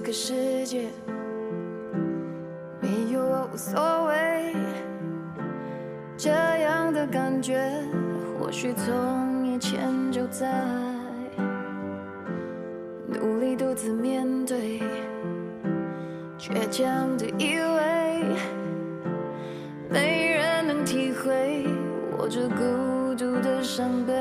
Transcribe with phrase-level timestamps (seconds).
[0.00, 0.88] 这个世界
[2.80, 4.56] 没有我无所谓，
[6.16, 7.70] 这样的感觉
[8.38, 10.50] 或许从以前就在，
[13.08, 14.80] 努力独自面对，
[16.38, 18.24] 倔强的以为
[19.90, 21.66] 没人能体会
[22.16, 24.14] 我这孤独的伤悲，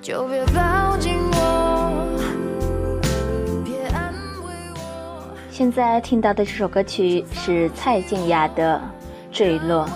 [0.00, 1.43] 就别抱紧我，
[5.54, 8.82] 现在听到的这首歌曲是蔡健雅的
[9.32, 9.86] 《坠落》。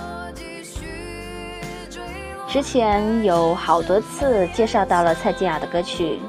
[2.47, 6.21] 之前有好多次介绍到了蔡健雅的歌曲，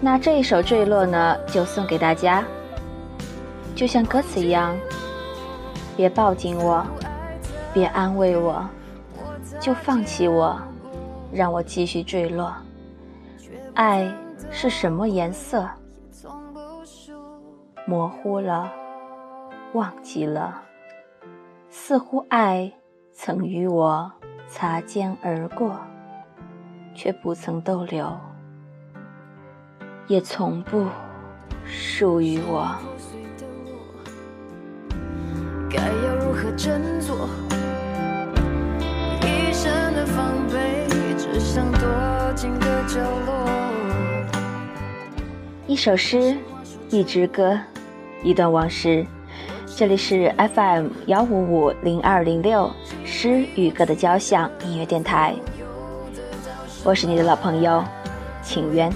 [0.00, 2.44] 那这一首《坠落》呢，就送给大家。
[3.76, 4.76] 就像歌词一样，
[5.96, 6.84] 别抱紧我，
[7.72, 8.68] 别安慰我，
[9.60, 10.60] 就放弃我，
[11.32, 12.52] 让我继续坠落。
[13.74, 14.12] 爱
[14.50, 15.64] 是什么颜色？
[17.88, 18.70] 模糊了，
[19.72, 20.60] 忘记了，
[21.70, 22.70] 似乎爱
[23.14, 24.12] 曾与我
[24.46, 25.74] 擦肩而过，
[26.94, 28.14] 却不曾逗留，
[30.06, 30.86] 也从不
[31.64, 32.76] 属于我。
[35.70, 37.26] 该要如何振作？
[39.22, 43.48] 一身的防备，只想躲进个角落。
[45.66, 46.36] 一首诗，
[46.90, 47.58] 一支歌，
[48.22, 49.06] 一段往事。
[49.76, 52.70] 这里是 FM 幺五五零二零六
[53.04, 55.34] 诗与歌的交响音乐电台，
[56.82, 57.84] 我是你的老朋友
[58.42, 58.92] 秦渊，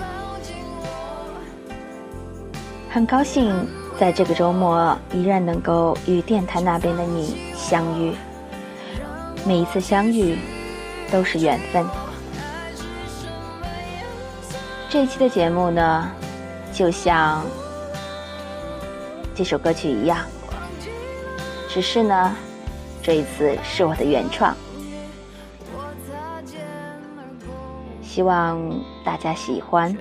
[2.91, 3.55] 很高兴
[3.97, 8.13] 在这个周末依然能够与电台那边的你相遇。
[9.47, 10.37] 每一次相遇
[11.13, 11.87] 都是缘分。
[14.89, 16.11] 这一期的节目呢，
[16.73, 17.43] 就像
[19.43, 20.19] 这首歌曲一样，
[21.69, 22.33] 只是呢，
[23.03, 24.57] 这一次是我的原创，
[28.01, 28.57] 希望
[29.05, 29.93] 大家喜欢。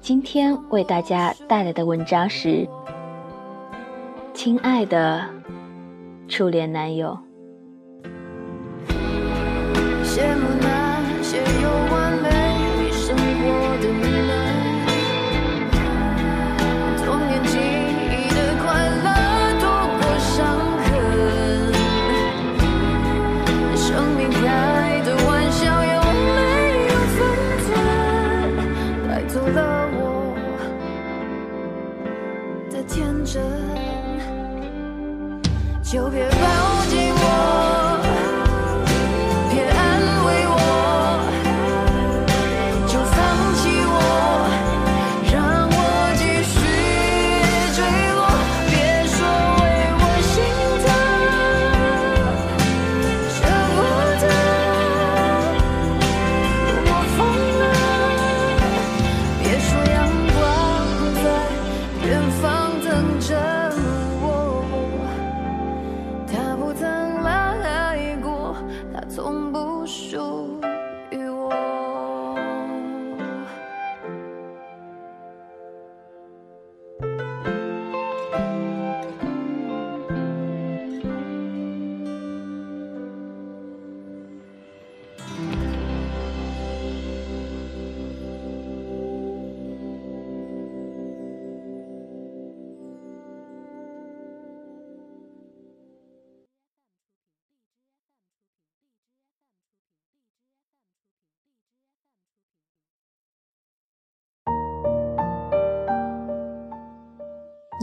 [0.00, 2.48] 今天为大家带来的文章是
[4.34, 5.24] 《亲爱的
[6.26, 7.16] 初恋男友》。
[10.02, 12.03] 羡慕那些有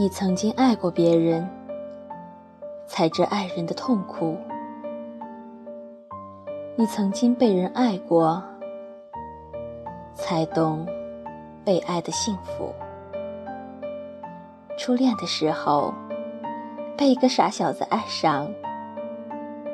[0.02, 1.48] 你曾经爱过别人，
[2.88, 4.36] 才知爱人的痛苦；
[6.76, 8.42] 你曾经被人爱过，
[10.16, 10.88] 才懂
[11.64, 12.74] 被爱的幸福。
[14.76, 15.94] 初恋的时候，
[16.98, 18.52] 被一个傻小子爱上，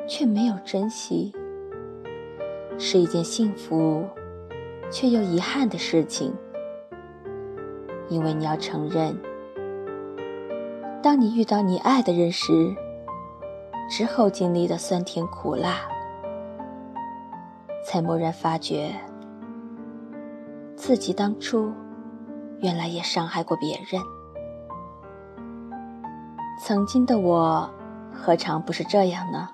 [0.06, 1.34] 却没有珍惜，
[2.76, 4.04] 是一件幸福
[4.90, 6.34] 却又遗憾的事情。
[8.10, 9.16] 因为你要承认。
[11.00, 12.74] 当你遇到你爱的人时，
[13.88, 15.76] 之后经历的酸甜苦辣，
[17.86, 18.92] 才蓦然发觉，
[20.74, 21.72] 自己当初
[22.58, 24.02] 原来也伤害过别人。
[26.60, 27.70] 曾经的我，
[28.12, 29.48] 何尝不是这样呢？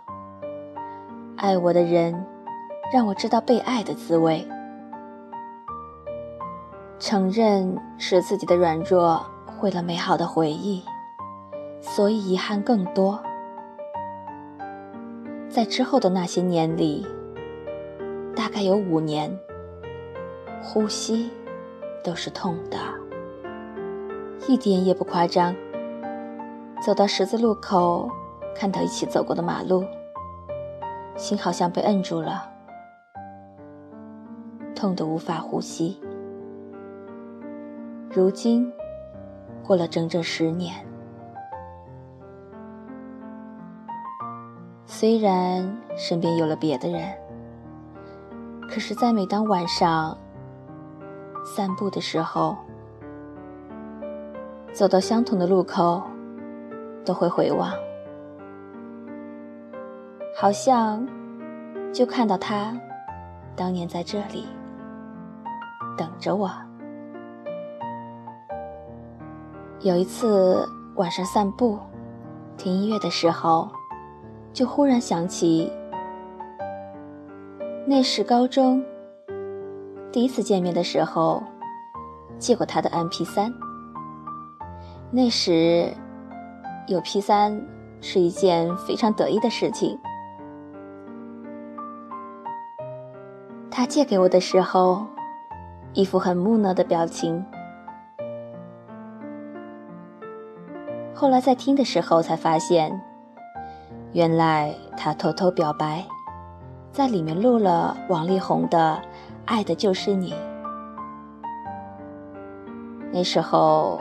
[1.36, 2.24] 爱我的人，
[2.90, 4.48] 让我知道被爱的滋味。
[6.98, 9.22] 承认是自己的软弱
[9.58, 10.82] 毁了美好的回忆，
[11.94, 13.22] 所以遗憾更多。
[15.48, 17.06] 在之后的那些年里，
[18.34, 19.38] 大概有五年，
[20.60, 21.30] 呼吸
[22.02, 22.76] 都是痛的，
[24.48, 25.54] 一点也不夸张。
[26.84, 28.10] 走到十字路口，
[28.56, 29.84] 看到一起走过的马路，
[31.14, 32.50] 心好像被摁住了，
[34.74, 36.00] 痛得无法呼吸。
[38.10, 38.72] 如今，
[39.64, 40.74] 过了整整十年，
[45.04, 47.02] 虽然身边有了别的人，
[48.70, 50.16] 可是，在每当晚上
[51.44, 52.56] 散步的时候，
[54.72, 56.02] 走到相同的路口。
[57.04, 57.70] 都会回望，
[60.34, 61.06] 好像
[61.92, 62.74] 就看到他
[63.54, 64.46] 当年在这里
[65.98, 66.50] 等着我。
[69.80, 71.78] 有一次晚上散步，
[72.56, 73.70] 听音乐的时候，
[74.54, 75.70] 就忽然想起
[77.86, 78.82] 那时高中
[80.10, 81.42] 第一次见面的时候，
[82.38, 83.52] 借过他的 MP3，
[85.10, 85.92] 那时。
[86.86, 87.66] 有 P 三
[88.02, 89.98] 是一件非常得意的事情。
[93.70, 95.06] 他借给我的时候，
[95.94, 97.42] 一副很木讷的表情。
[101.14, 103.00] 后来在听的时候才发现，
[104.14, 106.02] 原来他偷偷表白，
[106.90, 108.98] 在里面录了王力宏的
[109.44, 110.32] 《爱的就是你》。
[113.12, 114.00] 那时候，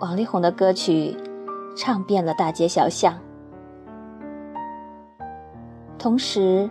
[0.00, 1.14] 王力宏的歌曲。
[1.76, 3.14] 唱遍了大街小巷，
[5.96, 6.68] 同时，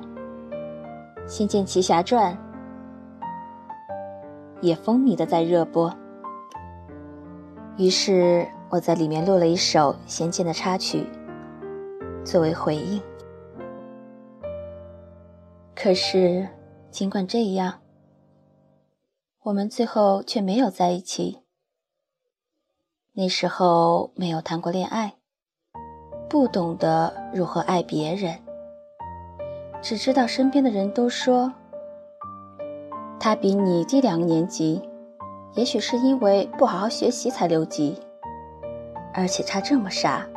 [1.25, 2.33] 《仙剑奇侠传》
[4.59, 5.89] 也风靡的在热播。
[7.77, 11.07] 于是我在里面录了一首《仙剑》的插曲，
[12.27, 13.01] 作为回应。
[15.73, 16.45] 可是，
[16.91, 17.79] 尽管这样，
[19.43, 21.39] 我们最后却没有在一起。
[23.13, 25.13] 那时候没有谈过恋爱，
[26.29, 28.37] 不懂得如何爱别人，
[29.81, 31.53] 只知道身边的人都说
[33.21, 34.81] 他比你低两个年级，
[35.53, 37.97] 也许是因为不好好学习才留级，
[39.13, 40.27] 而且他这么傻，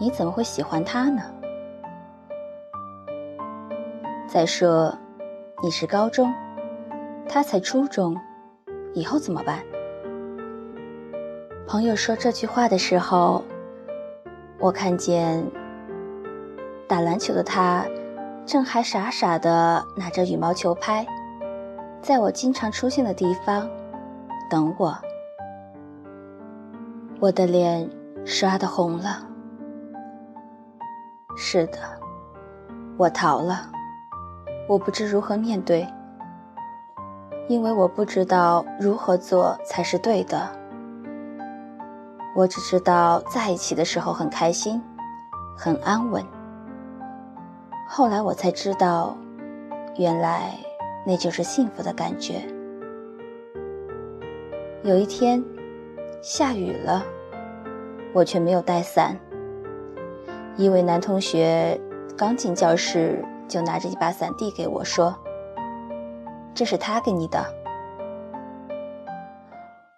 [0.00, 1.22] 你怎么会喜欢他呢？
[4.28, 4.96] 再说
[5.62, 6.32] 你是高中，
[7.28, 8.16] 他才初中，
[8.94, 9.64] 以后怎么办？
[11.66, 13.42] 朋友说这句话的时候，
[14.60, 15.44] 我看见
[16.86, 17.84] 打篮球的他，
[18.46, 21.04] 正还傻傻的拿着羽毛球拍，
[22.00, 23.68] 在我经常出现的地方
[24.48, 24.96] 等我。
[27.18, 27.90] 我的脸
[28.24, 29.26] 刷的红了。
[31.40, 31.78] 是的，
[32.96, 33.70] 我逃了，
[34.68, 35.86] 我不知如何面对，
[37.46, 40.50] 因为我不知道如何做才是对的。
[42.34, 44.82] 我只知道在一起的时候很开心，
[45.56, 46.26] 很安稳。
[47.86, 49.16] 后来我才知道，
[49.96, 50.52] 原来
[51.06, 52.42] 那就是幸福的感觉。
[54.82, 55.42] 有一天，
[56.20, 57.04] 下雨了，
[58.12, 59.16] 我却没有带伞。
[60.58, 61.80] 一位男同学
[62.16, 65.14] 刚进教室就拿着一把伞递给我，说
[66.52, 67.42] ：“这是他给你的。”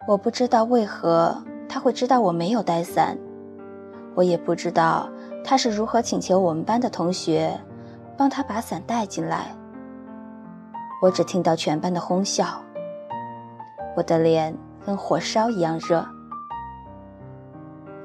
[0.07, 1.43] 我不知道为何。
[1.73, 3.17] 他会知道我没有带伞，
[4.17, 5.09] 我也不知道
[5.45, 7.57] 他是如何请求我们班的同学
[8.19, 9.55] 帮他把伞带进来。
[11.01, 12.61] 我只听到全班的哄笑，
[13.97, 14.53] 我的脸
[14.85, 16.05] 跟火烧一样热。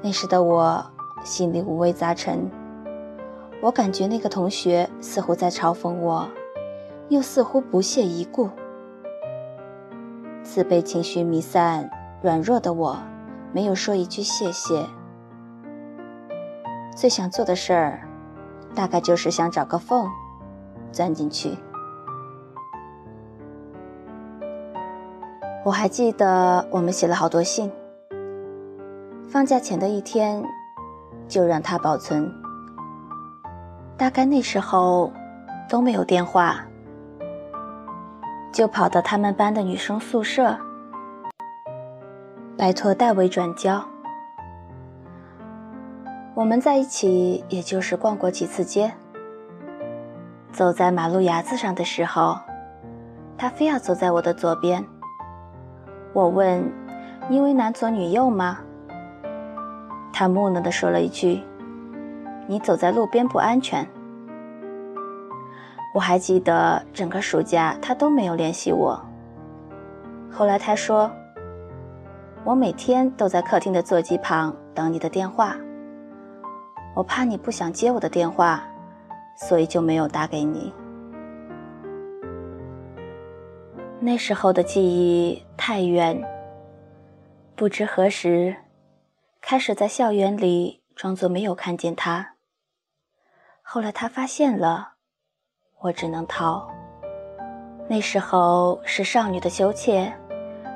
[0.00, 0.88] 那时的我
[1.24, 2.50] 心里五味杂陈，
[3.60, 6.28] 我感觉那个同学似乎在嘲讽我，
[7.08, 8.48] 又似乎不屑一顾。
[10.42, 11.90] 自卑情绪弥散，
[12.22, 12.96] 软弱的我。
[13.52, 14.84] 没有说一句谢谢。
[16.94, 18.06] 最想做的事儿，
[18.74, 20.08] 大概就是想找个缝，
[20.92, 21.56] 钻进去。
[25.64, 27.72] 我还记得我们写了好多信，
[29.28, 30.44] 放假前的一天，
[31.28, 32.32] 就让他保存。
[33.96, 35.12] 大概那时候
[35.68, 36.56] 都没有电话，
[38.52, 40.56] 就跑到他们班的女生宿舍。
[42.58, 43.82] 拜托代为转交。
[46.34, 48.92] 我们在一起，也就是逛过几次街。
[50.52, 52.38] 走在马路牙子上的时候，
[53.38, 54.84] 他非要走在我的左边。
[56.12, 56.62] 我问
[57.28, 58.58] ：“因为男左女右吗？”
[60.18, 61.42] 他木讷地说了一句
[62.48, 63.86] ：“你走在路边不安全。”
[65.92, 68.98] 我还记得整个暑假他都没有联系我。
[70.32, 71.10] 后来他说
[72.44, 75.54] ：“我每天都在客厅的座机旁等你的电话。
[76.94, 78.64] 我怕你不想接我的电话，
[79.36, 80.72] 所以就没有打给你。”
[84.00, 86.18] 那时候的记忆太远，
[87.54, 88.56] 不知何时。
[89.48, 92.34] 开始在校园里装作没有看见他。
[93.62, 94.94] 后来他发现了，
[95.82, 96.68] 我只能逃。
[97.88, 100.12] 那时候是少女的羞怯，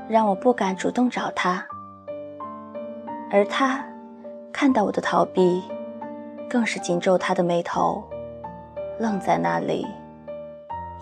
[0.08, 1.66] 让我不敢主动找他。
[3.32, 3.84] 而他
[4.52, 5.64] 看到我的逃避，
[6.48, 8.00] 更是紧皱他的眉头，
[9.00, 9.84] 愣在那里，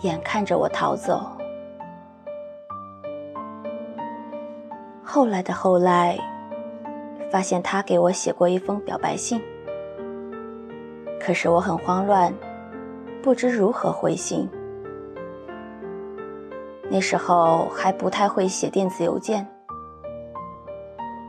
[0.01, 1.21] 眼看着我逃走。
[5.03, 6.17] 后来的后来。
[7.31, 9.39] 发现他给我写过一封表白信，
[11.19, 12.33] 可是我很慌乱，
[13.21, 14.49] 不知如何回信。
[16.89, 19.45] 那时候还不太会写电子邮件，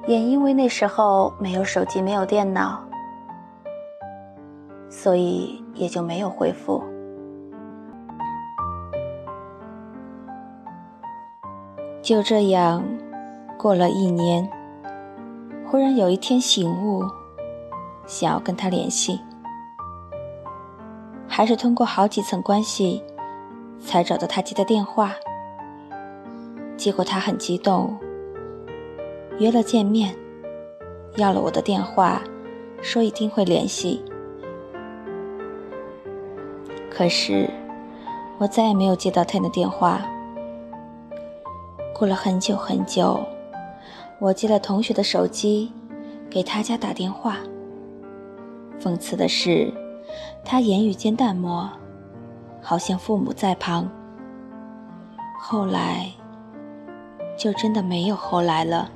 [0.06, 2.82] 也因为那时候没有手机，没有电脑，
[4.88, 6.82] 所以也就没有回复。
[12.00, 12.82] 就这样
[13.58, 14.59] 过了一年。
[15.70, 17.04] 忽然有一天醒悟，
[18.04, 19.20] 想要跟他联系，
[21.28, 23.00] 还是通过好几层关系，
[23.78, 25.14] 才找到他接的电话。
[26.76, 27.96] 结果他很激动，
[29.38, 30.12] 约了见面，
[31.14, 32.20] 要了我的电话，
[32.82, 34.04] 说一定会联系。
[36.90, 37.48] 可是
[38.38, 40.02] 我再也没有接到他的电话。
[41.94, 43.20] 过了很久很久。
[44.20, 45.72] 我接了同学的手机，
[46.28, 47.38] 给他家打电话。
[48.78, 49.72] 讽刺的是，
[50.44, 51.66] 他言语间淡漠，
[52.60, 53.90] 好像父母在旁。
[55.40, 56.06] 后来，
[57.34, 58.90] 就真的没有后来了。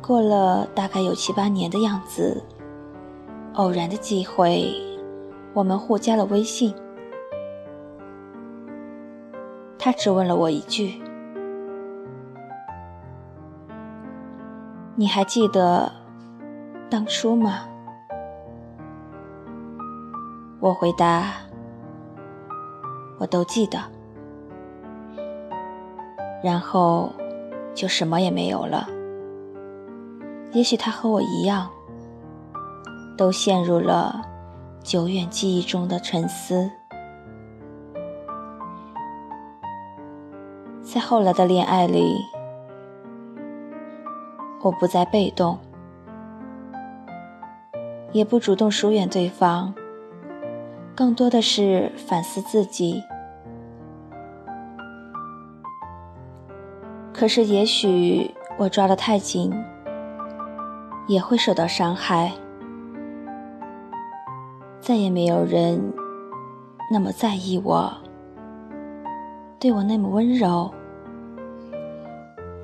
[0.00, 2.42] 过了大概有七八年的样子，
[3.52, 4.74] 偶然的机会，
[5.52, 6.74] 我们互加了微信。
[9.78, 11.02] 他只问了我一句。
[15.00, 15.92] 你还记得
[16.90, 17.60] 当初吗？
[20.58, 21.34] 我回答
[23.20, 23.78] ：“我都记得。”
[26.42, 27.12] 然后
[27.76, 28.88] 就什么也没有了。
[30.50, 31.70] 也许他和我一样，
[33.16, 34.20] 都陷入了
[34.82, 36.68] 久远记忆中的沉思。
[40.82, 42.16] 在后来的恋爱里。
[44.60, 45.58] 我不再被动，
[48.12, 49.72] 也不主动疏远对方，
[50.94, 53.02] 更多的是反思自己。
[57.12, 59.52] 可是，也许我抓得太紧，
[61.06, 62.32] 也会受到伤害。
[64.80, 65.92] 再也没有人
[66.90, 67.92] 那么在意我，
[69.58, 70.72] 对我那么温柔。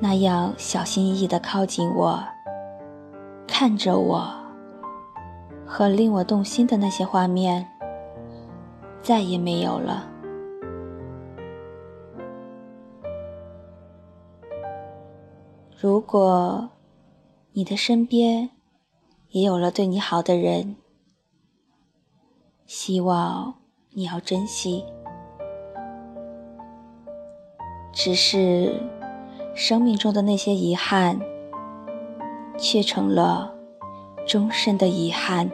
[0.00, 2.22] 那样小心翼翼地靠近我，
[3.46, 4.28] 看着我，
[5.64, 7.66] 和令我动心的那些画面，
[9.00, 10.06] 再也没有了。
[15.80, 16.68] 如果
[17.52, 18.50] 你的身边
[19.30, 20.76] 也有了对你好的人，
[22.66, 23.54] 希望
[23.90, 24.84] 你要珍惜。
[27.92, 28.74] 只是。
[29.54, 31.18] 生命中的那些遗憾，
[32.58, 33.54] 却成了
[34.26, 35.50] 终身的遗憾。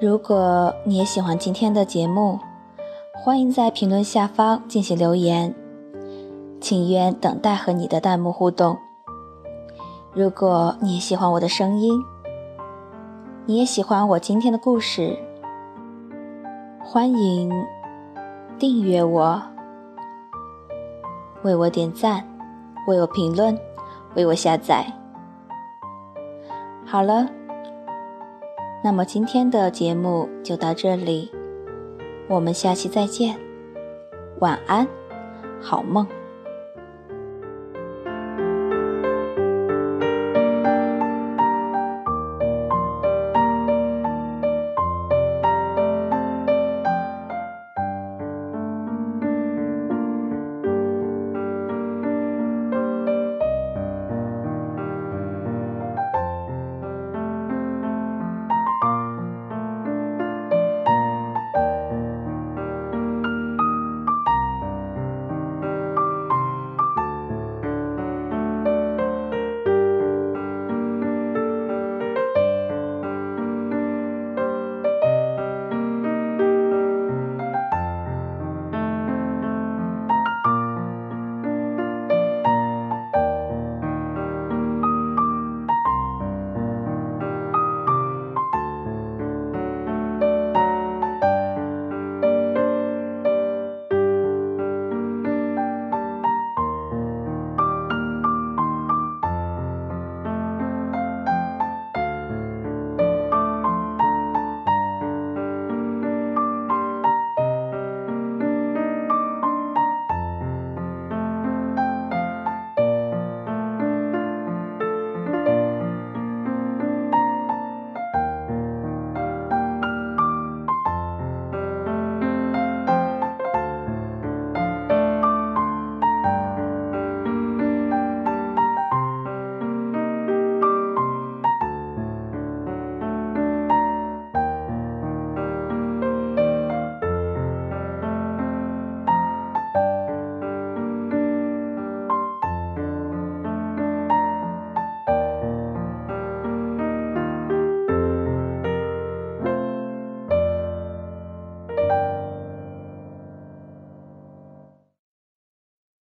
[0.00, 2.38] 如果你也喜欢今天的节目，
[3.12, 5.54] 欢迎在评论下方进行留言，
[6.58, 8.78] 请愿等待和你的弹幕互动。
[10.14, 12.02] 如果你也喜欢我的声音，
[13.44, 15.14] 你也喜欢我今天的故事，
[16.82, 17.52] 欢迎
[18.58, 19.42] 订阅我，
[21.42, 22.26] 为我点赞，
[22.86, 23.54] 为我评论，
[24.14, 24.82] 为我下载。
[26.86, 27.28] 好了，
[28.82, 31.30] 那么今天的节目就到这里，
[32.28, 33.38] 我们下期再见，
[34.38, 34.88] 晚安，
[35.60, 36.06] 好梦。